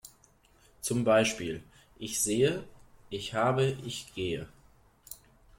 [0.81, 1.61] Zum Beispiel:
[1.99, 2.63] Ich sehe,
[3.11, 4.47] ich habe, ich gehe.